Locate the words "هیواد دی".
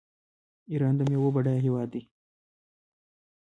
1.65-2.01